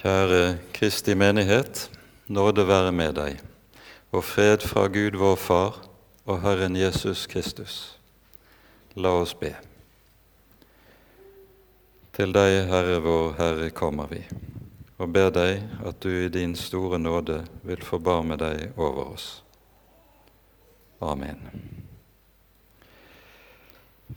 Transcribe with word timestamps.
Kjære 0.00 0.58
Kristi 0.72 1.14
menighet, 1.14 1.90
nåde 2.28 2.64
være 2.64 2.92
med 2.92 3.12
deg, 3.18 3.40
og 4.16 4.22
fred 4.24 4.62
fra 4.64 4.86
Gud 4.88 5.18
vår 5.20 5.34
Far 5.36 5.76
og 6.24 6.38
Herren 6.40 6.76
Jesus 6.76 7.26
Kristus. 7.28 7.98
La 8.96 9.12
oss 9.20 9.34
be. 9.36 9.50
Til 12.16 12.32
deg, 12.32 12.62
Herre 12.72 12.96
vår 13.04 13.36
Herre, 13.42 13.68
kommer 13.76 14.08
vi, 14.08 14.22
og 14.96 15.12
ber 15.12 15.28
deg 15.36 15.68
at 15.84 16.00
du 16.00 16.08
i 16.08 16.32
din 16.32 16.56
store 16.56 16.98
nåde 16.98 17.42
vil 17.60 17.84
forbarme 17.84 18.40
deg 18.40 18.70
over 18.80 19.12
oss. 19.12 19.28
Amen. 21.00 21.44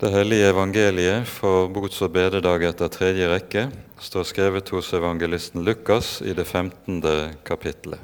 Det 0.03 0.09
hellige 0.09 0.49
evangeliet 0.49 1.27
for 1.27 1.69
bots- 1.71 2.01
og 2.03 2.09
bededag 2.11 2.65
etter 2.67 2.89
tredje 2.91 3.23
rekke 3.31 3.61
står 4.03 4.25
skrevet 4.27 4.67
hos 4.75 4.89
evangelisten 4.91 5.61
Lukas 5.63 6.17
i 6.19 6.33
det 6.35 6.43
15. 6.43 6.97
kapittelet. 7.47 8.01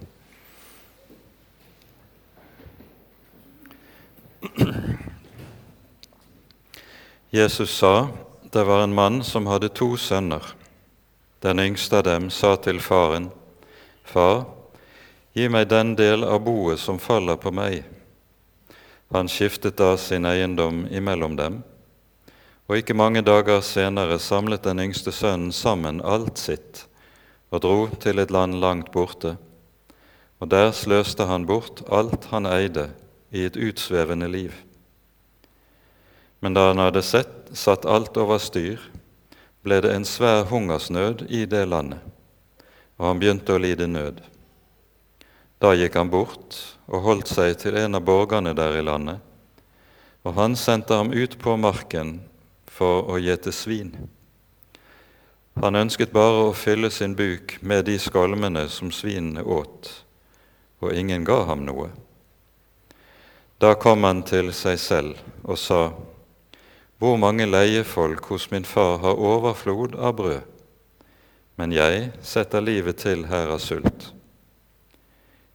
Jesus 7.35 7.73
sa, 7.75 8.07
det 8.47 8.63
var 8.63 8.85
en 8.85 8.95
mann 8.95 9.19
som 9.23 9.49
hadde 9.51 9.67
to 9.67 9.97
sønner. 9.99 10.53
Den 11.43 11.59
yngste 11.59 11.99
av 11.99 12.05
dem 12.07 12.29
sa 12.31 12.53
til 12.55 12.79
faren, 12.79 13.27
Far, 14.07 14.45
gi 15.35 15.49
meg 15.51 15.67
den 15.67 15.97
del 15.99 16.23
av 16.23 16.39
boet 16.47 16.79
som 16.79 16.95
faller 16.95 17.35
på 17.35 17.51
meg. 17.51 17.83
Han 19.11 19.27
skiftet 19.27 19.75
da 19.75 19.97
sin 19.97 20.23
eiendom 20.23 20.85
imellom 20.87 21.35
dem, 21.35 21.59
og 22.69 22.77
ikke 22.77 22.93
mange 22.93 23.23
dager 23.25 23.63
senere 23.65 24.19
samlet 24.21 24.67
den 24.67 24.83
yngste 24.83 25.11
sønnen 25.15 25.49
sammen 25.55 26.03
alt 26.05 26.37
sitt 26.37 26.83
og 27.49 27.63
dro 27.65 27.77
til 27.97 28.21
et 28.21 28.29
land 28.29 28.59
langt 28.61 28.91
borte, 28.93 29.33
og 30.37 30.51
der 30.53 30.69
sløste 30.77 31.25
han 31.25 31.47
bort 31.49 31.81
alt 31.89 32.29
han 32.29 32.45
eide 32.45 32.91
i 33.33 33.41
et 33.47 33.57
utsvevende 33.57 34.29
liv. 34.29 34.53
Men 36.45 36.53
da 36.53 36.67
han 36.69 36.83
hadde 36.83 37.01
sett, 37.01 37.49
satt 37.57 37.89
alt 37.89 38.15
over 38.21 38.37
styr, 38.37 38.77
ble 39.65 39.81
det 39.81 39.95
en 39.95 40.05
svær 40.05 40.45
hungersnød 40.53 41.25
i 41.25 41.47
det 41.49 41.65
landet, 41.73 42.05
og 43.01 43.09
han 43.09 43.19
begynte 43.19 43.57
å 43.57 43.65
lide 43.65 43.89
nød. 43.89 44.21
Da 45.57 45.73
gikk 45.73 45.97
han 45.97 46.13
bort 46.13 46.61
og 46.85 47.01
holdt 47.03 47.33
seg 47.33 47.57
til 47.65 47.81
en 47.81 47.97
av 47.97 48.05
borgerne 48.05 48.53
der 48.53 48.77
i 48.77 48.85
landet, 48.85 49.17
og 50.21 50.37
han 50.37 50.53
sendte 50.53 51.01
ham 51.01 51.09
ut 51.09 51.39
på 51.41 51.57
marken 51.57 52.19
for 52.79 53.11
å 53.11 53.19
gjete 53.19 53.51
svin. 53.51 53.91
Han 55.59 55.75
ønsket 55.75 56.13
bare 56.15 56.45
å 56.47 56.55
fylle 56.55 56.87
sin 56.93 57.17
buk 57.19 57.57
med 57.61 57.89
de 57.89 57.97
skalmene 57.99 58.69
som 58.71 58.93
svinene 58.95 59.43
åt, 59.43 59.89
og 60.79 60.95
ingen 60.95 61.25
ga 61.27 61.41
ham 61.49 61.65
noe. 61.67 61.89
Da 63.59 63.73
kom 63.75 64.05
han 64.07 64.21
til 64.23 64.53
seg 64.55 64.79
selv 64.79 65.19
og 65.43 65.59
sa, 65.59 65.81
Hvor 66.99 67.15
mange 67.15 67.45
leiefolk 67.47 68.25
hos 68.27 68.49
min 68.51 68.65
far 68.67 68.97
har 68.99 69.15
overflod 69.15 69.95
av 69.95 70.17
brød, 70.17 70.41
men 71.55 71.71
jeg 71.71 72.09
setter 72.23 72.63
livet 72.63 72.99
til 72.99 73.23
her 73.27 73.51
av 73.51 73.59
sult. 73.63 74.09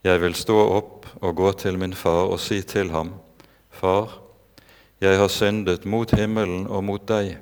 Jeg 0.05 0.21
vil 0.21 0.33
stå 0.37 0.57
opp 0.77 1.05
og 1.21 1.35
gå 1.37 1.51
til 1.61 1.77
min 1.81 1.93
far 1.93 2.29
og 2.29 2.39
si 2.41 2.61
til 2.61 2.89
ham, 2.93 3.13
Far, 3.69 4.24
jeg 5.03 5.17
har 5.19 5.27
syndet 5.27 5.83
mot 5.85 6.11
himmelen 6.15 6.67
og 6.71 6.83
mot 6.87 7.03
deg. 7.07 7.35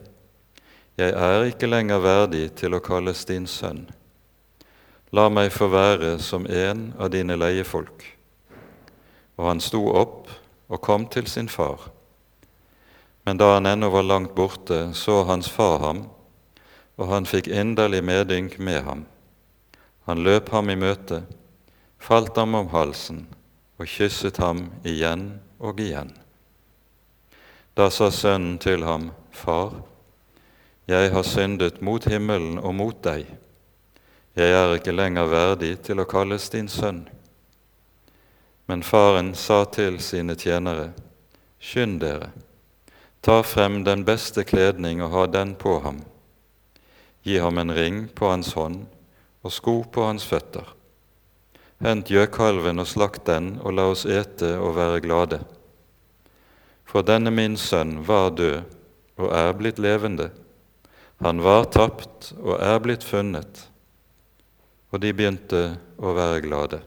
Jeg 0.98 1.14
er 1.14 1.44
ikke 1.46 1.70
lenger 1.70 2.02
verdig 2.02 2.48
til 2.58 2.74
å 2.74 2.82
kalles 2.82 3.22
din 3.30 3.46
sønn. 3.50 3.86
La 5.14 5.28
meg 5.30 5.52
få 5.54 5.68
være 5.70 6.16
som 6.18 6.48
en 6.50 6.88
av 6.98 7.12
dine 7.14 7.38
leiefolk. 7.38 8.02
Og 9.38 9.46
han 9.46 9.62
sto 9.62 9.84
opp 9.94 10.32
og 10.70 10.82
kom 10.82 11.06
til 11.06 11.30
sin 11.30 11.50
far. 11.50 11.92
Men 13.26 13.38
da 13.38 13.52
han 13.54 13.70
ennå 13.70 13.92
var 13.94 14.10
langt 14.10 14.34
borte, 14.36 14.90
så 14.98 15.22
hans 15.30 15.50
far 15.50 15.78
ham, 15.86 16.04
og 16.98 17.08
han 17.14 17.30
fikk 17.30 17.52
inderlig 17.54 18.02
medynk 18.06 18.58
med 18.58 18.82
ham. 18.84 19.06
Han 20.10 20.26
løp 20.26 20.50
ham 20.50 20.74
i 20.74 20.76
møte, 20.76 21.22
falt 22.02 22.36
ham 22.38 22.58
om 22.58 22.74
halsen 22.74 23.24
og 23.78 23.88
kysset 23.88 24.42
ham 24.42 24.68
igjen 24.84 25.30
og 25.62 25.80
igjen. 25.80 26.23
Da 27.74 27.90
sa 27.90 28.12
sønnen 28.12 28.60
til 28.62 28.84
ham, 28.86 29.12
Far, 29.32 29.74
jeg 30.86 31.10
har 31.12 31.24
syndet 31.26 31.82
mot 31.82 32.06
himmelen 32.06 32.60
og 32.60 32.76
mot 32.78 33.00
deg. 33.02 33.26
Jeg 34.38 34.54
er 34.54 34.76
ikke 34.76 34.94
lenger 34.94 35.30
verdig 35.32 35.72
til 35.88 36.04
å 36.04 36.06
kalles 36.10 36.50
din 36.54 36.70
sønn. 36.70 37.08
Men 38.70 38.86
faren 38.86 39.34
sa 39.34 39.64
til 39.66 39.98
sine 40.02 40.36
tjenere, 40.38 40.92
Skynd 41.64 42.02
dere, 42.04 42.30
ta 43.24 43.40
frem 43.42 43.82
den 43.88 44.04
beste 44.06 44.44
kledning 44.44 45.02
og 45.02 45.14
ha 45.16 45.26
den 45.32 45.56
på 45.56 45.80
ham. 45.82 46.04
Gi 47.24 47.40
ham 47.40 47.58
en 47.58 47.72
ring 47.74 48.06
på 48.12 48.28
hans 48.28 48.52
hånd 48.54 48.84
og 49.44 49.52
sko 49.52 49.78
på 49.90 50.06
hans 50.06 50.28
føtter. 50.28 50.68
Hent 51.84 52.12
gjøkalven 52.12 52.80
og 52.80 52.88
slakt 52.88 53.26
den, 53.28 53.58
og 53.64 53.76
la 53.76 53.90
oss 53.92 54.06
ete 54.06 54.54
og 54.60 54.76
være 54.78 55.02
glade. 55.04 55.40
For 56.94 57.02
denne 57.02 57.32
min 57.34 57.56
sønn 57.58 58.04
var 58.06 58.36
død 58.38 58.62
og 59.18 59.32
er 59.34 59.54
blitt 59.58 59.80
levende. 59.82 60.30
Han 61.26 61.42
var 61.42 61.66
tapt 61.74 62.30
og 62.38 62.60
er 62.62 62.78
blitt 62.86 63.06
funnet. 63.08 63.64
Og 64.94 65.02
de 65.02 65.10
begynte 65.10 65.64
å 65.98 66.14
være 66.14 66.44
glade. 66.46 66.84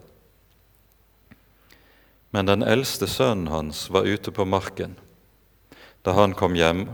Men 2.31 2.47
den 2.47 2.63
eldste 2.63 3.09
sønnen 3.11 3.51
hans 3.51 3.89
var 3.91 4.07
ute 4.07 4.31
på 4.31 4.47
marken. 4.47 4.95
Da 6.07 6.15
han 6.15 6.37
kom 6.39 6.55
hjem 6.55 6.85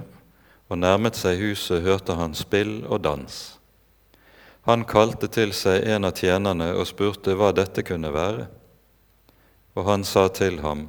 og 0.72 0.80
nærmet 0.80 1.18
seg 1.18 1.36
huset, 1.42 1.82
hørte 1.84 2.16
han 2.16 2.32
spill 2.32 2.78
og 2.88 3.02
dans. 3.04 3.36
Han 4.64 4.86
kalte 4.88 5.28
til 5.28 5.52
seg 5.52 5.84
en 5.84 6.08
av 6.08 6.16
tjenerne 6.16 6.70
og 6.78 6.88
spurte 6.88 7.36
hva 7.36 7.50
dette 7.52 7.84
kunne 7.84 8.14
være. 8.14 8.48
Og 9.76 9.84
han 9.84 10.08
sa 10.08 10.28
til 10.32 10.62
ham, 10.64 10.86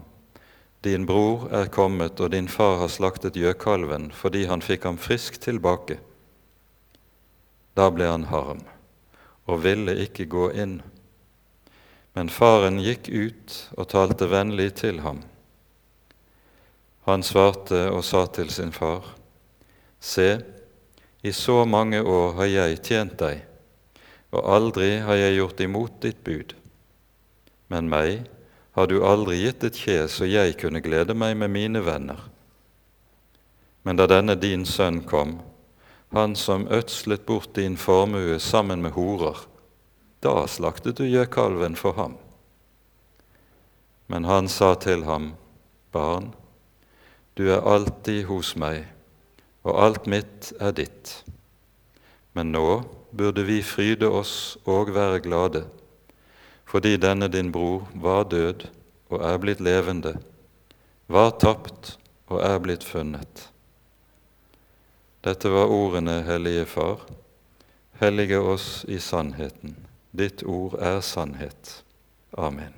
Din 0.84 1.06
bror 1.08 1.48
er 1.56 1.70
kommet, 1.72 2.20
og 2.20 2.34
din 2.34 2.50
far 2.52 2.82
har 2.82 2.92
slaktet 2.92 3.38
gjøkalven 3.40 4.10
fordi 4.12 4.46
han 4.50 4.64
fikk 4.64 4.84
ham 4.90 4.98
frisk 5.00 5.40
tilbake. 5.40 6.00
Da 7.74 7.88
ble 7.90 8.10
han 8.12 8.28
harm 8.28 8.66
og 9.48 9.64
ville 9.64 9.96
ikke 10.04 10.28
gå 10.32 10.50
inn. 10.60 10.82
Men 12.14 12.30
faren 12.30 12.82
gikk 12.84 13.08
ut 13.10 13.56
og 13.78 13.90
talte 13.96 14.28
vennlig 14.32 14.74
til 14.84 15.00
ham. 15.04 15.24
Han 17.08 17.24
svarte 17.24 17.88
og 17.92 18.04
sa 18.08 18.26
til 18.32 18.52
sin 18.54 18.72
far, 18.72 19.16
Se, 20.04 20.44
i 21.24 21.32
så 21.32 21.64
mange 21.66 22.02
år 22.04 22.34
har 22.36 22.50
jeg 22.52 22.80
tjent 22.84 23.16
deg, 23.20 23.44
og 24.36 24.50
aldri 24.56 24.98
har 25.00 25.16
jeg 25.16 25.38
gjort 25.38 25.64
imot 25.64 26.00
ditt 26.04 26.20
bud. 26.28 26.52
Men 27.72 27.88
meg 27.92 28.26
har 28.74 28.88
du 28.90 29.04
aldri 29.06 29.38
gitt 29.44 29.64
et 29.64 29.78
kje 29.78 29.98
så 30.10 30.28
jeg 30.28 30.58
kunne 30.62 30.82
glede 30.82 31.14
meg 31.14 31.38
med 31.38 31.54
mine 31.54 31.82
venner. 31.86 32.20
Men 33.84 34.00
da 34.00 34.08
denne 34.10 34.36
din 34.40 34.66
sønn 34.66 35.04
kom, 35.06 35.38
han 36.14 36.36
som 36.38 36.68
ødslet 36.72 37.26
bort 37.26 37.56
din 37.58 37.78
formue 37.78 38.40
sammen 38.40 38.82
med 38.82 38.96
horer, 38.98 39.38
da 40.24 40.46
slaktet 40.48 40.98
du 40.98 41.06
gjøkalven 41.06 41.76
for 41.76 41.98
ham. 41.98 42.16
Men 44.08 44.26
han 44.30 44.48
sa 44.48 44.74
til 44.76 45.04
ham, 45.06 45.34
Barn, 45.94 46.31
du 47.38 47.48
er 47.50 47.66
alltid 47.66 48.26
hos 48.30 48.56
meg, 48.58 48.88
og 49.66 49.78
alt 49.78 50.10
mitt 50.10 50.52
er 50.62 50.74
ditt. 50.74 51.24
Men 52.34 52.54
nå 52.54 52.84
burde 53.14 53.46
vi 53.46 53.62
fryde 53.66 54.10
oss 54.10 54.56
og 54.66 54.94
være 54.96 55.22
glade, 55.26 55.66
fordi 56.74 56.98
denne 56.98 57.28
din 57.30 57.52
bror 57.52 57.86
var 57.94 58.24
død 58.24 58.64
og 59.14 59.22
er 59.22 59.38
blitt 59.38 59.60
levende, 59.62 60.16
var 61.06 61.36
tapt 61.38 62.00
og 62.25 62.40
er 62.42 62.58
blitt 62.58 62.84
funnet. 62.84 63.50
Dette 65.22 65.52
var 65.54 65.70
ordene, 65.70 66.24
Hellige 66.25 66.66
Far. 66.66 67.04
Hellige 68.02 68.40
oss 68.40 68.86
i 68.90 68.98
sannheten. 68.98 69.75
Ditt 70.12 70.42
ord 70.44 70.74
er 70.81 70.98
sannhet. 71.06 71.84
Amen. 72.34 72.74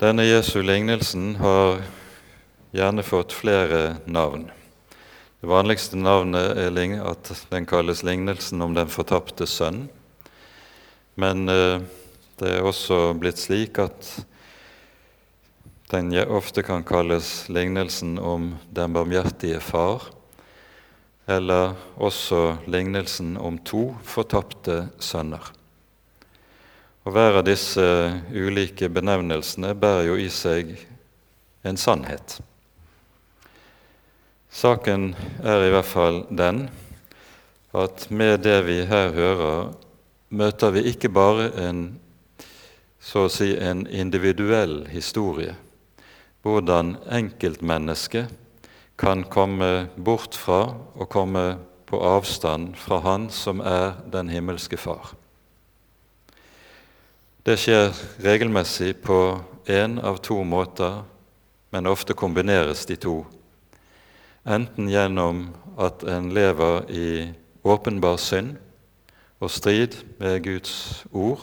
Denne 0.00 0.24
Jesu 0.24 0.62
lignelsen 0.64 1.36
har 1.36 1.82
gjerne 2.72 3.02
fått 3.02 3.32
flere 3.32 3.96
navn. 4.04 4.50
Det 5.40 5.46
vanligste 5.46 5.96
navnet 5.96 6.58
er 6.58 6.74
at 7.06 7.30
den 7.50 7.66
kalles 7.66 8.02
lignelsen 8.02 8.62
om 8.62 8.74
den 8.74 8.90
fortapte 8.90 9.46
sønn. 9.46 9.86
Men 11.14 11.48
eh, 11.48 11.80
det 12.38 12.50
er 12.56 12.66
også 12.66 13.14
blitt 13.18 13.38
slik 13.38 13.78
at 13.82 14.18
Den 15.88 16.12
ofte 16.28 16.60
kan 16.62 16.82
kalles 16.84 17.48
lignelsen 17.48 18.18
om 18.20 18.58
den 18.68 18.92
barmhjertige 18.92 19.56
far, 19.60 20.02
eller 21.24 21.78
også 21.96 22.58
lignelsen 22.68 23.38
om 23.40 23.56
to 23.64 23.96
fortapte 24.04 24.90
sønner. 25.00 25.48
Og 27.08 27.14
Hver 27.16 27.40
av 27.40 27.46
disse 27.48 27.86
ulike 28.36 28.90
benevnelsene 28.92 29.72
bærer 29.72 30.10
jo 30.10 30.20
i 30.20 30.28
seg 30.28 30.76
en 31.64 31.80
sannhet. 31.80 32.36
Saken 34.48 35.12
er 35.44 35.66
i 35.66 35.72
hvert 35.72 35.88
fall 35.88 36.22
den 36.32 36.66
at 37.76 38.06
med 38.10 38.40
det 38.46 38.62
vi 38.64 38.80
her 38.88 39.12
hører, 39.12 39.72
møter 40.28 40.72
vi 40.72 40.86
ikke 40.88 41.10
bare 41.12 41.50
en 41.68 41.82
så 43.00 43.26
å 43.26 43.32
si 43.32 43.52
en 43.60 43.84
individuell 43.86 44.82
historie, 44.90 45.54
hvordan 46.42 46.96
enkeltmennesket 47.12 48.32
kan 48.98 49.22
komme 49.30 49.88
bort 49.96 50.36
fra 50.36 50.64
og 50.96 51.08
komme 51.12 51.44
på 51.88 52.00
avstand 52.04 52.74
fra 52.76 52.98
Han 53.04 53.28
som 53.30 53.60
er 53.60 54.00
den 54.12 54.28
himmelske 54.28 54.76
Far. 54.76 55.14
Det 57.46 57.56
skjer 57.56 57.94
regelmessig 58.20 58.96
på 59.04 59.38
én 59.68 59.96
av 60.04 60.18
to 60.20 60.42
måter, 60.44 61.04
men 61.70 61.86
ofte 61.86 62.16
kombineres 62.16 62.84
de 62.88 62.96
to. 62.96 63.22
Enten 64.48 64.88
gjennom 64.88 65.50
at 65.76 66.02
en 66.08 66.30
lever 66.32 66.86
i 66.90 67.08
åpenbar 67.68 68.16
synd 68.16 68.54
og 69.44 69.50
strid 69.52 69.98
med 70.18 70.40
Guds 70.46 71.04
ord, 71.12 71.42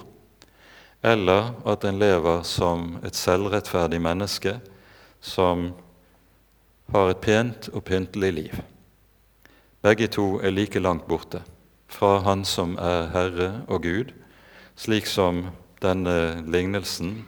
eller 1.05 1.51
at 1.69 1.85
en 1.85 1.99
lever 2.01 2.41
som 2.41 2.95
et 3.05 3.15
selvrettferdig 3.15 3.99
menneske 4.01 4.55
som 5.21 5.67
har 6.93 7.11
et 7.11 7.21
pent 7.21 7.69
og 7.73 7.83
pyntelig 7.85 8.31
liv. 8.33 8.55
Begge 9.85 10.07
to 10.09 10.39
er 10.41 10.55
like 10.55 10.81
langt 10.81 11.05
borte 11.05 11.43
fra 11.87 12.19
Han 12.25 12.41
som 12.45 12.73
er 12.81 13.11
Herre 13.13 13.51
og 13.67 13.83
Gud, 13.83 14.15
slik 14.75 15.05
som 15.05 15.51
denne 15.81 16.41
lignelsen 16.41 17.19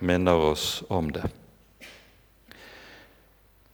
minner 0.00 0.40
oss 0.52 0.82
om 0.88 1.12
det. 1.12 1.28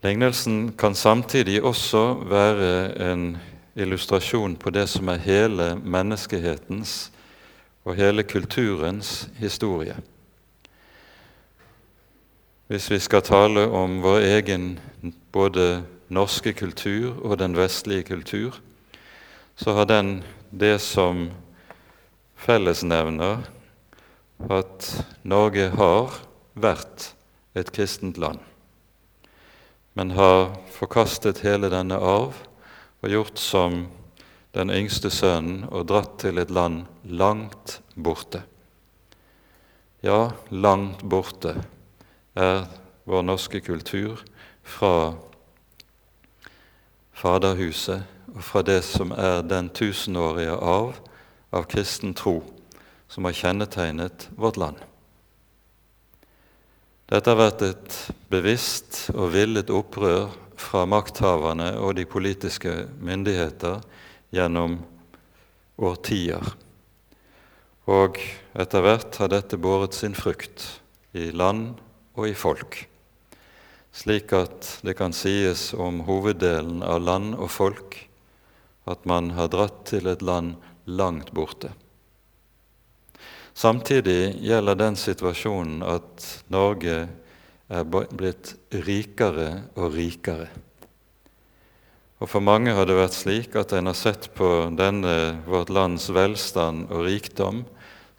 Lignelsen 0.05 0.75
kan 0.77 0.95
samtidig 0.95 1.63
også 1.63 2.13
være 2.29 3.11
en 3.11 3.37
illustrasjon 3.75 4.53
på 4.55 4.69
det 4.69 4.83
som 4.91 5.09
er 5.09 5.17
hele 5.23 5.71
menneskehetens 5.81 7.11
og 7.85 7.95
hele 7.97 8.23
kulturens 8.23 9.29
historie. 9.39 9.95
Hvis 12.67 12.91
vi 12.91 12.99
skal 12.99 13.25
tale 13.25 13.65
om 13.65 13.97
vår 14.03 14.19
egen 14.29 14.79
både 15.31 15.83
norske 16.09 16.53
kultur 16.53 17.17
og 17.25 17.39
den 17.39 17.57
vestlige 17.57 18.03
kultur, 18.03 18.61
så 19.55 19.73
har 19.73 19.89
den 19.89 20.23
det 20.51 20.81
som 20.81 21.31
fellesnevner 22.35 23.41
at 24.49 25.05
Norge 25.23 25.69
har 25.69 26.19
vært 26.53 27.13
et 27.55 27.71
kristent 27.71 28.17
land, 28.21 28.39
men 29.95 30.11
har 30.11 30.51
forkastet 30.75 31.43
hele 31.45 31.71
denne 31.71 31.95
arv 31.95 32.35
og 33.01 33.11
gjort 33.11 33.39
som 33.39 33.85
den 34.55 34.71
yngste 34.71 35.11
sønnen 35.11 35.65
og 35.71 35.87
dratt 35.91 36.17
til 36.23 36.39
et 36.39 36.51
land 36.51 36.85
langt 37.03 37.79
borte. 37.95 38.43
Ja, 40.03 40.35
langt 40.51 41.03
borte 41.07 41.55
er 42.35 42.65
vår 43.07 43.23
norske 43.23 43.61
kultur 43.63 44.23
fra 44.63 45.15
Faderhuset 47.15 48.03
og 48.35 48.43
fra 48.43 48.63
det 48.67 48.81
som 48.83 49.13
er 49.15 49.45
den 49.47 49.69
tusenårige 49.71 50.57
arv 50.59 50.99
av 51.55 51.69
kristen 51.71 52.13
tro 52.17 52.41
som 53.07 53.27
har 53.27 53.37
kjennetegnet 53.37 54.27
vårt 54.35 54.59
land. 54.59 54.75
Dette 57.05 57.29
har 57.29 57.37
vært 57.37 57.61
et 57.61 57.95
bevisst 58.33 59.11
og 59.13 59.29
villet 59.35 59.69
opprør 59.69 60.31
fra 60.57 60.87
makthaverne 60.89 61.75
og 61.77 61.99
de 61.99 62.05
politiske 62.09 62.71
myndigheter 62.97 63.83
gjennom 64.33 64.79
årtier. 65.77 66.41
Og 67.85 68.17
etter 68.57 68.81
hvert 68.81 69.19
har 69.21 69.29
dette 69.29 69.61
båret 69.61 69.93
sin 69.93 70.17
frukt 70.17 70.65
i 71.13 71.29
land 71.29 71.75
og 72.17 72.31
i 72.31 72.33
folk, 72.33 72.79
slik 73.93 74.33
at 74.33 74.73
det 74.81 74.97
kan 74.97 75.13
sies 75.13 75.75
om 75.77 76.01
hoveddelen 76.09 76.81
av 76.81 77.05
land 77.05 77.37
og 77.37 77.53
folk 77.53 78.01
at 78.89 79.05
man 79.05 79.35
har 79.37 79.53
dratt 79.53 79.83
til 79.93 80.09
et 80.09 80.25
land 80.25 80.55
langt 80.89 81.29
borte. 81.37 81.69
Samtidig 83.55 84.35
gjelder 84.43 84.75
den 84.75 84.97
situasjonen 84.99 85.79
at 85.87 86.25
Norge 86.51 86.95
er 87.71 87.85
blitt 87.87 88.51
rikere 88.83 89.49
og 89.79 89.93
rikere. 89.95 90.49
Og 92.19 92.29
For 92.31 92.43
mange 92.43 92.73
har 92.75 92.87
det 92.87 92.97
vært 92.97 93.15
slik 93.15 93.55
at 93.59 93.71
en 93.75 93.87
har 93.87 93.97
sett 93.97 94.27
på 94.35 94.47
denne 94.75 95.43
vårt 95.47 95.71
lands 95.71 96.09
velstand 96.11 96.89
og 96.91 97.05
rikdom 97.07 97.63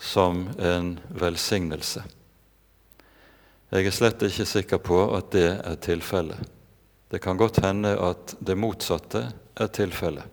som 0.00 0.46
en 0.56 0.94
velsignelse. 1.16 2.04
Jeg 3.72 3.88
er 3.88 3.94
slett 3.94 4.22
ikke 4.22 4.46
sikker 4.48 4.80
på 4.80 5.00
at 5.16 5.32
det 5.34 5.48
er 5.52 5.80
tilfellet. 5.82 6.40
Det 7.12 7.20
kan 7.22 7.36
godt 7.36 7.60
hende 7.64 7.92
at 7.98 8.36
det 8.40 8.56
motsatte 8.58 9.24
er 9.56 9.68
tilfellet. 9.72 10.32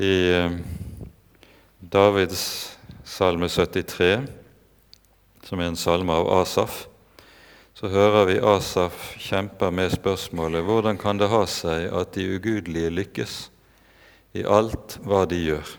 I 0.00 0.14
eh, 0.36 0.56
Davids 1.80 2.75
salme 3.06 3.48
73, 3.48 4.26
som 5.46 5.62
er 5.62 5.70
en 5.70 5.78
salme 5.78 6.12
av 6.12 6.28
Asaf, 6.40 6.84
så 7.76 7.90
hører 7.92 8.26
vi 8.30 8.36
Asaf 8.42 9.12
kjempe 9.20 9.68
med 9.70 9.92
spørsmålet 9.94 10.64
hvordan 10.66 10.98
kan 10.98 11.20
det 11.20 11.28
ha 11.30 11.44
seg 11.46 11.90
at 11.94 12.16
de 12.16 12.24
ugudelige 12.34 12.90
lykkes 12.90 13.34
i 14.36 14.44
alt 14.48 14.98
hva 15.06 15.22
de 15.28 15.38
gjør, 15.38 15.74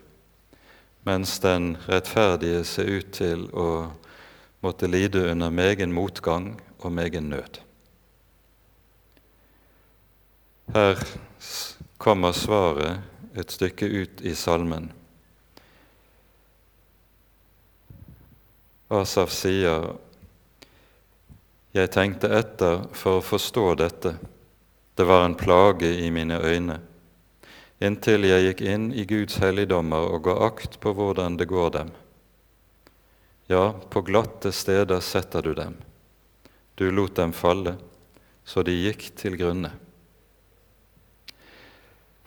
mens 1.09 1.35
den 1.43 1.75
rettferdige 1.89 2.63
ser 2.69 2.91
ut 2.99 3.11
til 3.17 3.47
å 3.51 3.69
måtte 4.63 4.89
lide 4.89 5.27
under 5.31 5.51
megen 5.53 5.93
motgang 5.93 6.53
og 6.79 6.93
megen 6.93 7.29
nød. 7.33 7.59
Her 10.73 11.01
kommer 11.97 12.35
svaret 12.35 13.37
et 13.37 13.53
stykke 13.53 13.87
ut 13.87 14.23
i 14.25 14.33
salmen. 14.35 14.89
Asaf 18.87 19.33
sier 19.35 19.97
jeg 21.75 21.89
tenkte 21.91 22.29
etter 22.31 22.85
for 22.95 23.19
å 23.19 23.23
forstå 23.25 23.63
dette. 23.77 24.13
Det 24.95 25.05
var 25.05 25.25
en 25.25 25.35
plage 25.35 25.89
i 25.91 26.07
mine 26.09 26.39
øyne, 26.39 26.77
inntil 27.83 28.23
jeg 28.25 28.45
gikk 28.45 28.63
inn 28.63 28.85
i 28.95 29.03
Guds 29.05 29.41
helligdommer 29.43 30.07
og 30.07 30.23
ga 30.29 30.37
akt 30.47 30.79
på 30.79 30.93
hvordan 30.95 31.35
det 31.37 31.49
går 31.51 31.73
dem. 31.75 31.91
Ja, 33.51 33.75
på 33.75 34.01
glatte 34.07 34.53
steder 34.55 35.03
setter 35.03 35.43
du 35.43 35.51
dem. 35.53 35.75
Du 36.79 36.87
lot 36.91 37.19
dem 37.19 37.35
falle, 37.35 37.75
så 38.47 38.63
de 38.63 38.71
gikk 38.71 39.09
til 39.19 39.35
grunne. 39.35 39.73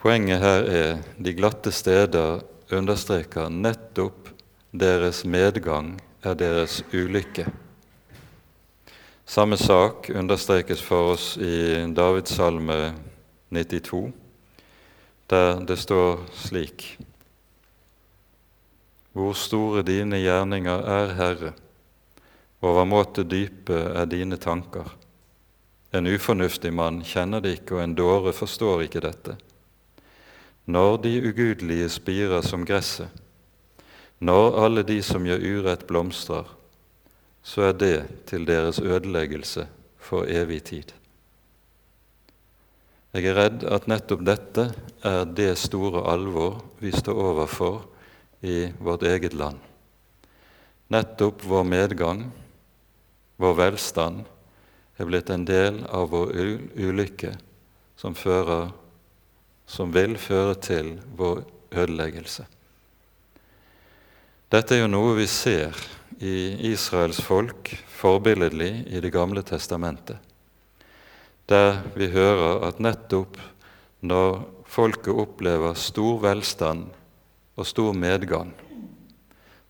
Poenget 0.01 0.45
her 0.45 0.69
er 0.69 1.03
de 1.17 1.35
glatte 1.37 1.73
steder 1.73 2.45
understreker 2.71 3.49
nettopp 3.49 4.31
deres 4.71 5.25
medgang 5.25 5.97
er 6.23 6.35
deres 6.37 6.81
ulykke. 6.93 7.47
Samme 9.25 9.57
sak 9.57 10.09
understrekes 10.13 10.81
for 10.83 11.13
oss 11.13 11.37
i 11.37 11.85
Davids 11.95 12.35
salme 12.35 12.93
92, 13.49 14.11
der 15.31 15.61
det 15.65 15.77
står 15.79 16.25
slik 16.35 16.97
Hvor 19.11 19.33
store 19.33 19.83
dine 19.83 20.21
gjerninger 20.21 20.83
er, 20.87 21.13
Herre, 21.15 21.53
overmåte 22.61 23.23
dype 23.23 23.75
er 23.75 24.05
dine 24.05 24.37
tanker. 24.37 24.87
En 25.91 26.07
ufornuftig 26.07 26.71
mann 26.73 27.01
kjenner 27.03 27.41
det 27.43 27.57
ikke, 27.57 27.75
og 27.75 27.83
en 27.83 27.95
dåre 27.95 28.31
forstår 28.33 28.85
ikke 28.85 29.03
dette. 29.03 29.35
Når 30.71 31.01
de 31.03 31.17
ugudelige 31.27 31.89
spirer 31.89 32.45
som 32.45 32.63
gresset, 32.65 33.09
når 34.21 34.57
alle 34.61 34.83
de 34.85 34.99
som 35.03 35.25
gjør 35.25 35.41
urett, 35.41 35.85
blomstrer, 35.89 36.45
så 37.41 37.71
er 37.71 37.77
det 37.77 37.95
til 38.29 38.45
deres 38.45 38.77
ødeleggelse 38.79 39.65
for 39.97 40.29
evig 40.29 40.61
tid. 40.69 40.91
Jeg 43.11 43.27
er 43.27 43.35
redd 43.35 43.65
at 43.67 43.89
nettopp 43.91 44.21
dette 44.23 44.67
er 45.03 45.25
det 45.25 45.55
store 45.59 46.05
alvor 46.13 46.61
vi 46.79 46.93
står 46.95 47.17
overfor 47.17 47.81
i 48.45 48.69
vårt 48.79 49.03
eget 49.03 49.33
land. 49.33 49.57
Nettopp 50.93 51.43
vår 51.43 51.65
medgang, 51.67 52.23
vår 53.41 53.57
velstand, 53.57 54.23
er 55.01 55.09
blitt 55.09 55.33
en 55.33 55.43
del 55.49 55.81
av 55.89 56.11
vår 56.13 56.31
ulykke 56.77 57.33
som, 57.97 58.13
fører, 58.15 58.69
som 59.65 59.91
vil 59.91 60.13
føre 60.21 60.55
til 60.61 60.95
vår 61.17 61.41
ødeleggelse. 61.71 62.45
Dette 64.51 64.75
er 64.75 64.81
jo 64.81 64.87
noe 64.91 65.13
vi 65.15 65.23
ser 65.31 65.77
i 66.19 66.33
Israels 66.67 67.21
folk 67.23 67.69
forbilledlig 67.87 68.83
i 68.91 68.99
Det 68.99 69.11
gamle 69.13 69.39
testamentet, 69.47 70.17
der 71.47 71.77
vi 71.95 72.09
hører 72.11 72.65
at 72.67 72.81
nettopp 72.83 73.37
når 74.03 74.41
folket 74.67 75.15
opplever 75.23 75.77
stor 75.79 76.19
velstand 76.25 76.89
og 77.55 77.69
stor 77.69 77.95
medgang, 77.95 78.51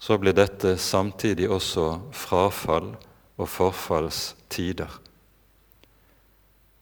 så 0.01 0.17
blir 0.17 0.33
dette 0.33 0.73
samtidig 0.81 1.45
også 1.45 1.99
frafall 2.17 2.95
og 3.37 3.49
forfallstider. 3.53 4.95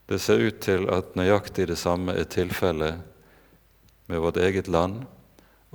Det 0.08 0.22
ser 0.24 0.40
ut 0.40 0.62
til 0.64 0.88
at 0.88 1.20
nøyaktig 1.20 1.68
det 1.68 1.78
samme 1.78 2.16
er 2.16 2.32
tilfellet 2.32 3.04
med 4.08 4.24
vårt 4.24 4.40
eget 4.40 4.72
land 4.72 5.04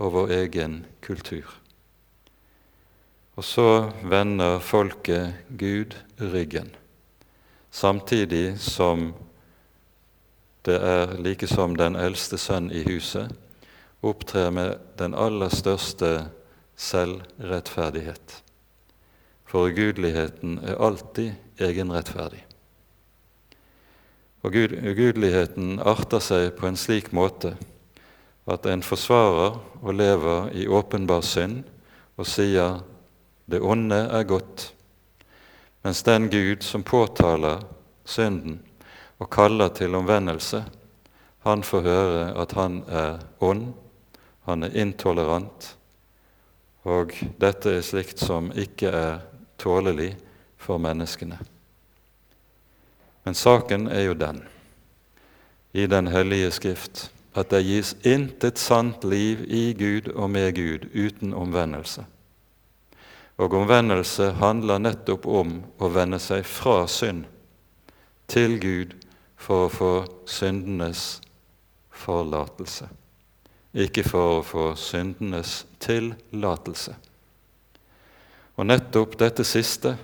og 0.00 0.16
vår 0.16 0.34
egen 0.38 0.80
kultur. 1.04 1.60
Og 3.34 3.44
så 3.44 3.90
vender 4.02 4.60
folket 4.62 5.34
Gud 5.58 5.96
ryggen, 6.20 6.70
samtidig 7.70 8.60
som 8.62 9.12
det 10.64 10.76
er 10.80 11.18
like 11.20 11.46
som 11.50 11.74
den 11.76 11.96
eldste 11.96 12.38
sønn 12.40 12.70
i 12.72 12.84
huset 12.86 13.34
opptrer 14.04 14.50
med 14.54 14.78
den 14.98 15.14
aller 15.14 15.52
største 15.52 16.30
selvrettferdighet. 16.76 18.40
For 19.44 19.68
ugudeligheten 19.68 20.58
er 20.64 20.80
alltid 20.80 21.60
egenrettferdig. 21.60 22.40
Og 24.44 24.56
ugudeligheten 24.56 25.78
arter 25.80 26.20
seg 26.20 26.50
på 26.58 26.68
en 26.68 26.76
slik 26.80 27.12
måte 27.16 27.54
at 28.50 28.66
en 28.68 28.82
forsvarer 28.84 29.60
og 29.80 29.94
lever 29.96 30.50
i 30.52 30.66
åpenbar 30.68 31.24
synd 31.24 31.62
og 32.20 32.28
sier 32.28 32.82
'det 33.46 33.60
onde 33.60 33.96
er 33.96 34.22
godt', 34.22 34.74
mens 35.82 36.02
den 36.02 36.30
Gud 36.30 36.62
som 36.62 36.82
påtaler 36.82 37.60
synden 38.04 38.62
og 39.18 39.30
kaller 39.30 39.68
til 39.68 39.94
omvendelse, 39.94 40.64
han 41.44 41.62
får 41.62 41.80
høre 41.80 42.40
at 42.40 42.52
han 42.52 42.84
er 42.88 43.18
ond, 43.40 43.72
han 44.44 44.62
er 44.62 44.76
intolerant, 44.76 45.76
og 46.84 47.12
dette 47.40 47.76
er 47.76 47.84
slikt 47.84 48.20
som 48.20 48.52
ikke 48.52 48.88
er 48.88 49.18
tålelig 49.58 50.16
for 50.56 50.78
menneskene. 50.78 51.38
Men 53.24 53.34
saken 53.34 53.88
er 53.88 54.00
jo 54.00 54.14
den, 54.14 54.42
i 55.72 55.86
Den 55.86 56.06
hellige 56.06 56.50
Skrift, 56.50 57.10
at 57.34 57.50
det 57.50 57.64
gis 57.64 57.96
intet 58.04 58.58
sant 58.58 59.04
liv 59.04 59.44
i 59.48 59.72
Gud 59.72 60.12
og 60.14 60.30
med 60.30 60.52
Gud 60.54 60.88
uten 60.94 61.34
omvendelse. 61.34 62.04
Og 63.36 63.54
omvendelse 63.58 64.30
handler 64.38 64.82
nettopp 64.82 65.26
om 65.26 65.56
å 65.82 65.90
vende 65.90 66.20
seg 66.22 66.44
fra 66.46 66.84
synd 66.90 67.24
til 68.30 68.58
Gud 68.62 68.94
for 69.36 69.66
å 69.66 69.72
få 69.72 69.92
syndenes 70.30 71.18
forlatelse, 71.94 72.86
ikke 73.74 74.04
for 74.06 74.38
å 74.38 74.44
få 74.46 74.68
syndenes 74.78 75.64
tillatelse. 75.82 76.94
Og 78.54 78.68
nettopp 78.70 79.18
dette 79.18 79.44
siste 79.46 79.96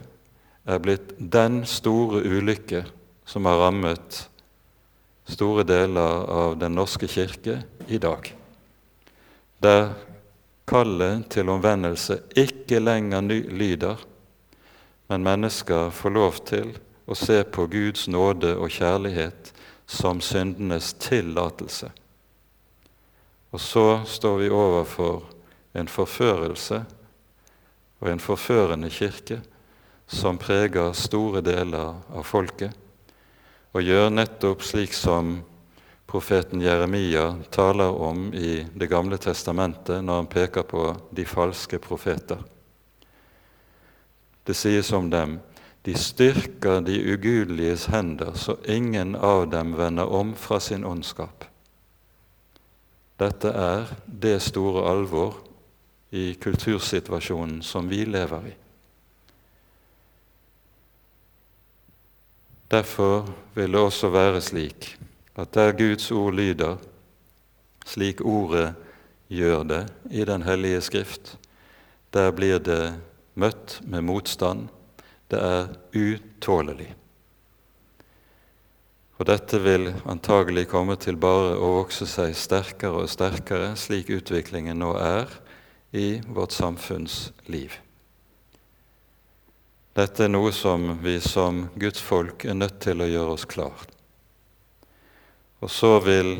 er 0.67 0.83
blitt 0.83 1.15
den 1.19 1.63
store 1.69 2.25
ulykke 2.27 2.83
som 3.31 3.47
har 3.47 3.63
rammet 3.63 4.25
store 5.31 5.63
deler 5.63 6.25
av 6.27 6.57
Den 6.59 6.75
norske 6.75 7.07
kirke 7.07 7.61
i 7.87 7.99
dag, 8.03 8.27
der 9.63 9.93
kallet 10.71 11.27
til 11.35 11.51
omvendelse 11.51 12.21
ikke 12.39 12.79
lenger 12.81 13.25
lyder, 13.51 13.99
men 15.11 15.27
mennesker 15.27 15.91
får 15.91 16.15
lov 16.15 16.39
til 16.47 16.71
å 17.11 17.17
se 17.19 17.41
på 17.43 17.67
Guds 17.71 18.07
nåde 18.09 18.55
og 18.55 18.71
kjærlighet 18.71 19.51
som 19.91 20.21
syndenes 20.23 20.93
tillatelse. 21.03 21.91
Og 23.51 23.61
så 23.61 23.87
står 24.07 24.37
vi 24.45 24.51
overfor 24.55 25.25
en 25.75 25.91
forførelse 25.91 26.85
og 28.01 28.09
en 28.13 28.23
forførende 28.23 28.91
kirke 28.95 29.41
som 30.11 30.39
preger 30.39 30.95
store 30.95 31.43
deler 31.43 31.99
av 32.15 32.27
folket, 32.27 32.71
og 33.75 33.83
gjør 33.83 34.11
nettopp 34.11 34.63
slik 34.67 34.95
som 34.95 35.41
profeten 36.11 36.61
Jeremia 36.61 37.37
taler 37.51 37.89
om 37.89 38.35
i 38.35 38.67
Det 38.75 38.87
gamle 38.87 39.19
testamentet 39.19 40.03
når 40.05 40.15
han 40.15 40.27
peker 40.27 40.63
på 40.63 40.89
de 41.11 41.25
falske 41.25 41.79
profeter. 41.79 42.41
Det 44.45 44.57
sies 44.59 44.91
om 44.93 45.11
dem 45.11 45.39
de 45.83 45.95
styrker 45.95 46.81
de 46.85 46.97
ugudeliges 47.15 47.87
hender, 47.87 48.33
så 48.35 48.57
ingen 48.67 49.15
av 49.17 49.47
dem 49.51 49.77
vender 49.77 50.07
om 50.07 50.35
fra 50.35 50.61
sin 50.61 50.85
ondskap. 50.85 51.45
Dette 53.17 53.53
er 53.53 53.87
det 54.05 54.41
store 54.45 54.83
alvor 54.91 55.39
i 56.11 56.35
kultursituasjonen 56.35 57.63
som 57.63 57.89
vi 57.89 58.03
lever 58.05 58.51
i. 58.51 58.57
Derfor 62.71 63.31
vil 63.55 63.73
det 63.73 63.81
også 63.81 64.13
være 64.13 64.43
slik 64.45 64.91
at 65.41 65.53
der 65.57 65.73
Guds 65.73 66.11
ord 66.13 66.35
lyder, 66.37 66.77
slik 67.87 68.21
ordet 68.21 68.75
gjør 69.31 69.65
det 69.65 69.83
i 70.11 70.25
Den 70.25 70.43
hellige 70.43 70.81
Skrift, 70.81 71.37
der 72.13 72.33
blir 72.35 72.59
det 72.59 72.95
møtt 73.35 73.81
med 73.87 74.05
motstand. 74.05 74.69
Det 75.31 75.39
er 75.39 75.69
utålelig. 75.95 76.91
Og 79.21 79.29
dette 79.29 79.61
vil 79.61 79.91
antagelig 80.09 80.65
komme 80.73 80.97
til 80.97 81.19
bare 81.21 81.53
å 81.61 81.75
vokse 81.77 82.09
seg 82.09 82.33
sterkere 82.35 83.05
og 83.05 83.13
sterkere, 83.13 83.75
slik 83.77 84.11
utviklingen 84.11 84.81
nå 84.81 84.95
er 84.97 85.31
i 85.93 86.23
vårt 86.27 86.57
samfunnsliv. 86.57 87.77
Dette 89.95 90.25
er 90.25 90.33
noe 90.33 90.53
som 90.57 90.97
vi 91.05 91.19
som 91.21 91.67
Guds 91.77 92.01
folk 92.01 92.47
er 92.49 92.57
nødt 92.57 92.81
til 92.83 93.03
å 93.05 93.11
gjøre 93.11 93.37
oss 93.37 93.47
klart. 93.51 94.00
Og 95.61 95.71
så 95.71 95.99
vil 96.01 96.39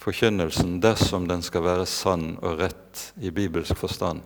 forkynnelsen, 0.00 0.80
dersom 0.82 1.28
den 1.28 1.42
skal 1.42 1.62
være 1.62 1.86
sann 1.86 2.32
og 2.42 2.58
rett 2.62 3.10
i 3.22 3.30
bibelsk 3.30 3.78
forstand, 3.78 4.24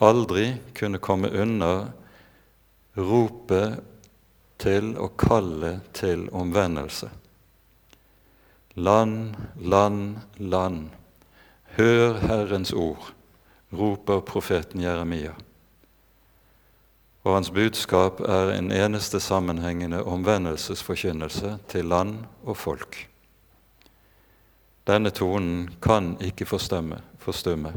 aldri 0.00 0.54
kunne 0.76 1.00
komme 1.02 1.28
unna 1.28 1.90
ropet 2.96 3.82
til 4.60 4.94
og 4.96 5.18
kallet 5.20 5.84
til 5.96 6.28
omvendelse. 6.32 7.10
Land, 8.80 9.34
land, 9.60 10.16
land, 10.38 10.88
hør 11.76 12.16
Herrens 12.24 12.72
ord, 12.72 13.12
roper 13.72 14.24
profeten 14.24 14.80
Jeremia. 14.80 15.34
Og 17.24 17.34
hans 17.34 17.50
budskap 17.52 18.20
er 18.24 18.54
en 18.54 18.72
eneste 18.72 19.20
sammenhengende 19.20 20.00
omvendelsesforkynnelse 20.08 21.58
til 21.68 21.84
land 21.84 22.24
og 22.44 22.56
folk. 22.56 23.09
Denne 24.90 25.12
tonen 25.14 25.68
kan 25.78 26.16
ikke 26.18 26.48
forstumme. 26.48 27.72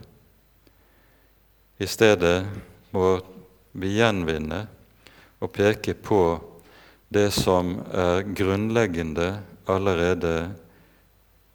I 1.77 1.85
stedet 1.85 2.39
må 2.89 3.09
vi 3.77 3.91
gjenvinne 3.99 4.63
og 5.37 5.51
peke 5.53 5.93
på 5.93 6.21
det 7.13 7.27
som 7.35 7.75
er 7.93 8.23
grunnleggende 8.33 9.27
allerede 9.69 10.33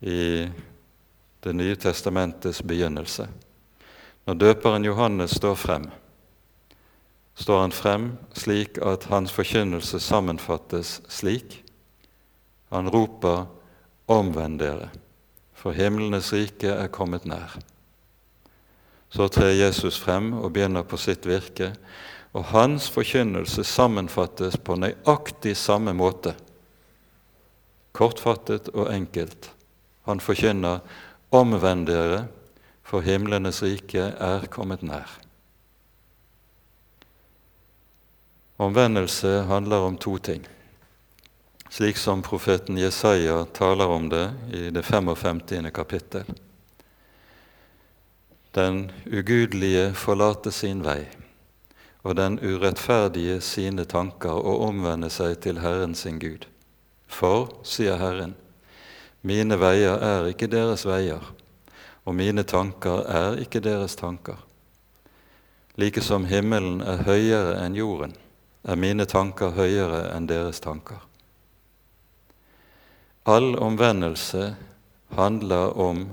i 0.00 0.46
Det 1.40 1.52
nye 1.54 1.76
testamentets 1.78 2.62
begynnelse. 2.66 3.28
Når 4.26 4.34
døperen 4.34 4.84
Johannes 4.84 5.36
står 5.38 5.54
frem, 5.54 5.84
står 7.34 7.60
han 7.60 7.74
frem 7.74 8.08
slik 8.34 8.78
at 8.82 9.06
hans 9.06 9.32
forkynnelse 9.32 10.00
sammenfattes 10.02 10.98
slik. 11.08 11.62
Han 12.74 12.90
roper 12.90 13.46
'Omvend 14.08 14.58
dere', 14.58 14.90
for 15.58 15.74
himlenes 15.74 16.30
rike 16.32 16.70
er 16.70 16.90
kommet 16.94 17.26
nær. 17.26 17.58
Så 19.10 19.26
trer 19.32 19.56
Jesus 19.56 19.98
frem 19.98 20.32
og 20.36 20.52
begynner 20.54 20.84
på 20.86 20.98
sitt 21.00 21.26
virke, 21.26 21.72
og 22.36 22.50
hans 22.52 22.90
forkynnelse 22.92 23.64
sammenfattes 23.64 24.58
på 24.60 24.76
nøyaktig 24.78 25.56
samme 25.56 25.94
måte. 25.96 26.34
Kortfattet 27.96 28.68
og 28.74 28.92
enkelt. 28.94 29.50
Han 30.06 30.20
forkynner 30.20 30.80
'Omvend 31.32 31.86
dere', 31.86 32.28
for 32.82 33.00
himlenes 33.00 33.62
rike 33.62 34.00
er 34.00 34.46
kommet 34.46 34.82
nær. 34.82 35.18
Omvendelse 38.58 39.44
handler 39.44 39.76
om 39.76 39.98
to 39.98 40.16
ting, 40.18 40.46
slik 41.70 41.96
som 41.96 42.22
profeten 42.22 42.78
Jesaja 42.78 43.44
taler 43.44 43.86
om 43.86 44.08
det 44.08 44.32
i 44.52 44.70
det 44.70 44.82
55. 44.82 45.70
kapittel. 45.74 46.24
Den 48.52 48.92
ugudelige 49.06 49.94
forlater 49.94 50.50
sin 50.50 50.80
vei, 50.82 51.04
og 52.02 52.16
den 52.16 52.38
urettferdige 52.40 53.40
sine 53.44 53.84
tanker, 53.84 54.32
og 54.32 54.64
omvender 54.70 55.12
seg 55.12 55.36
til 55.44 55.60
Herren 55.60 55.94
sin 55.94 56.18
Gud. 56.18 56.46
For, 57.06 57.50
sier 57.62 58.00
Herren, 58.00 58.34
mine 59.20 59.58
veier 59.60 60.00
er 60.00 60.30
ikke 60.30 60.48
deres 60.50 60.86
veier, 60.88 61.22
og 62.04 62.16
mine 62.16 62.42
tanker 62.42 63.04
er 63.04 63.36
ikke 63.42 63.60
deres 63.60 63.96
tanker. 63.96 64.40
Like 65.76 66.02
som 66.02 66.24
himmelen 66.26 66.80
er 66.80 67.04
høyere 67.06 67.58
enn 67.62 67.76
jorden, 67.76 68.16
er 68.64 68.80
mine 68.80 69.04
tanker 69.06 69.52
høyere 69.54 70.08
enn 70.16 70.26
deres 70.26 70.58
tanker. 70.64 71.07
All 73.28 73.58
omvendelse 73.60 74.56
handler 75.12 75.74
om 75.76 76.06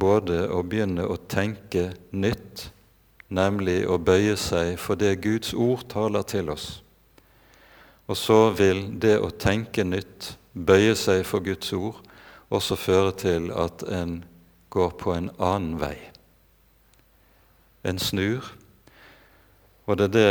både 0.00 0.46
å 0.48 0.62
begynne 0.64 1.04
å 1.04 1.18
tenke 1.28 1.90
nytt, 2.16 2.70
nemlig 3.28 3.82
å 3.84 3.98
bøye 4.00 4.32
seg 4.40 4.78
for 4.80 4.96
det 4.96 5.18
Guds 5.26 5.52
ord 5.52 5.84
taler 5.92 6.24
til 6.24 6.48
oss. 6.54 6.78
Og 8.08 8.16
så 8.16 8.38
vil 8.56 8.80
det 9.00 9.18
å 9.20 9.28
tenke 9.28 9.84
nytt, 9.84 10.38
bøye 10.56 10.96
seg 10.96 11.26
for 11.28 11.44
Guds 11.44 11.68
ord, 11.76 12.00
også 12.48 12.80
føre 12.80 13.12
til 13.12 13.50
at 13.52 13.84
en 13.84 14.22
går 14.72 14.96
på 15.04 15.12
en 15.12 15.28
annen 15.36 15.76
vei. 15.80 15.98
En 17.84 18.00
snur. 18.00 18.54
Og 19.84 20.00
det 20.00 20.08
er 20.08 20.16
det 20.16 20.30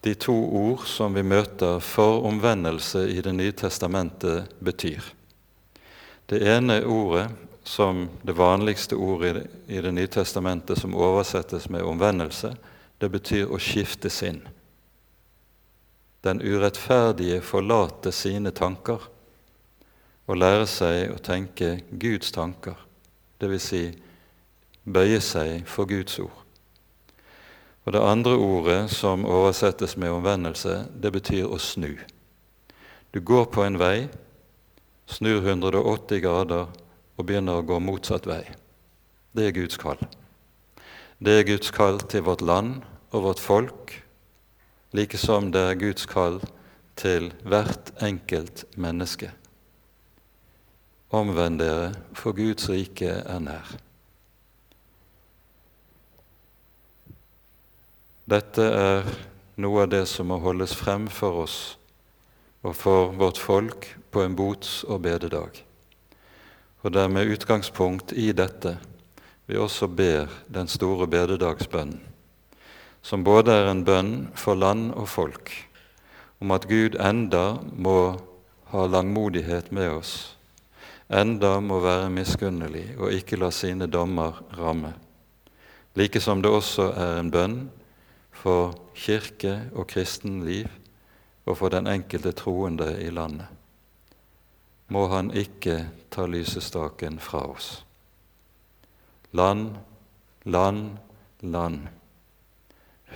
de 0.00 0.14
to 0.14 0.34
ord 0.34 0.86
som 0.86 1.14
vi 1.14 1.22
møter 1.26 1.80
for 1.82 2.24
omvendelse 2.28 3.08
i 3.10 3.20
Det 3.22 3.32
nye 3.34 3.52
testamentet, 3.52 4.46
betyr. 4.58 5.02
Det 6.26 6.42
ene 6.42 6.84
ordet, 6.84 7.28
som 7.64 8.08
det 8.22 8.32
vanligste 8.32 8.96
ordet 8.96 9.46
i 9.66 9.80
Det 9.80 9.92
nye 9.92 10.06
testamentet 10.06 10.78
som 10.78 10.94
oversettes 10.94 11.68
med 11.68 11.82
omvendelse, 11.82 12.54
det 12.98 13.10
betyr 13.10 13.50
å 13.50 13.58
skifte 13.58 14.10
sinn. 14.10 14.40
Den 16.20 16.42
urettferdige 16.42 17.40
forlater 17.40 18.10
sine 18.10 18.50
tanker 18.50 19.02
og 20.28 20.36
lærer 20.36 20.66
seg 20.66 21.14
å 21.14 21.20
tenke 21.22 21.78
Guds 21.90 22.32
tanker, 22.34 22.76
dvs. 23.40 23.68
Si, 23.68 23.84
bøye 24.84 25.20
seg 25.24 25.62
for 25.66 25.88
Guds 25.88 26.18
ord. 26.20 26.47
Og 27.88 27.92
Det 27.92 28.00
andre 28.04 28.36
ordet, 28.36 28.90
som 28.90 29.24
oversettes 29.24 29.96
med 29.96 30.12
omvendelse, 30.12 30.90
det 31.02 31.08
betyr 31.08 31.46
å 31.48 31.56
snu. 31.56 31.94
Du 33.14 33.22
går 33.24 33.46
på 33.48 33.64
en 33.64 33.78
vei, 33.80 34.10
snur 35.08 35.40
180 35.40 36.20
grader 36.20 36.66
og 37.16 37.24
begynner 37.24 37.62
å 37.62 37.64
gå 37.64 37.78
motsatt 37.80 38.28
vei. 38.28 38.42
Det 39.32 39.48
er 39.48 39.56
Guds 39.56 39.80
kall. 39.80 40.04
Det 41.16 41.38
er 41.38 41.48
Guds 41.48 41.72
kall 41.72 42.02
til 42.04 42.26
vårt 42.28 42.44
land 42.44 42.84
og 43.08 43.24
vårt 43.30 43.40
folk, 43.40 43.96
like 44.92 45.16
som 45.16 45.48
det 45.48 45.64
er 45.70 45.80
Guds 45.80 46.04
kall 46.04 46.42
til 46.92 47.32
hvert 47.40 47.94
enkelt 48.04 48.66
menneske. 48.76 49.32
Omvend 51.08 51.64
dere, 51.64 51.94
for 52.12 52.36
Guds 52.36 52.68
rike 52.68 53.22
er 53.24 53.40
nær. 53.48 53.78
Dette 58.28 58.60
er 58.60 59.06
noe 59.56 59.86
av 59.86 59.88
det 59.88 60.02
som 60.10 60.26
må 60.28 60.36
holdes 60.42 60.74
frem 60.76 61.06
for 61.08 61.46
oss 61.46 61.54
og 62.60 62.74
for 62.76 63.14
vårt 63.16 63.38
folk 63.40 63.86
på 64.12 64.20
en 64.20 64.34
bots- 64.36 64.82
og 64.84 65.00
bededag. 65.06 65.62
Og 66.84 66.92
det 66.92 67.00
er 67.00 67.14
med 67.14 67.30
utgangspunkt 67.32 68.12
i 68.12 68.26
dette 68.36 68.74
vi 69.48 69.56
også 69.56 69.88
ber 69.88 70.28
den 70.52 70.68
store 70.68 71.06
bededagsbønnen, 71.08 72.02
som 73.00 73.24
både 73.24 73.54
er 73.62 73.70
en 73.70 73.80
bønn 73.88 74.12
for 74.36 74.60
land 74.60 74.90
og 74.92 75.08
folk, 75.08 75.54
om 76.44 76.52
at 76.52 76.68
Gud 76.68 77.00
enda 77.00 77.62
må 77.72 78.18
ha 78.74 78.84
langmodighet 78.92 79.72
med 79.72 79.88
oss, 80.02 80.36
enda 81.08 81.56
må 81.64 81.80
være 81.80 82.12
miskunnelig 82.12 82.90
og 82.98 83.16
ikke 83.22 83.40
la 83.40 83.48
sine 83.48 83.88
dommer 83.88 84.44
ramme, 84.58 84.92
like 85.96 86.20
som 86.20 86.44
det 86.44 86.52
også 86.52 86.92
er 86.92 87.22
en 87.22 87.32
bønn 87.32 87.60
for 88.38 88.74
kirke 88.94 89.70
og 89.74 89.88
kristenliv 89.90 90.68
og 91.46 91.56
for 91.58 91.72
den 91.72 91.86
enkelte 91.90 92.32
troende 92.32 92.92
i 93.02 93.10
landet. 93.10 93.46
Må 94.88 95.06
Han 95.08 95.30
ikke 95.30 95.88
ta 96.10 96.26
lysestaken 96.26 97.18
fra 97.20 97.42
oss. 97.50 97.84
Land, 99.32 99.76
land, 100.44 100.96
land. 101.40 101.88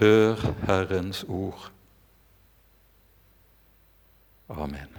Hør 0.01 0.37
Herrens 0.67 1.25
ord. 1.29 1.71
Amen. 4.49 4.99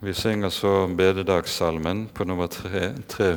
Vi 0.00 0.12
synger 0.12 0.48
så 0.48 0.86
bededagssalmen 0.96 2.08
på 2.08 2.24
nummer 2.24 2.46
tre, 2.46 2.94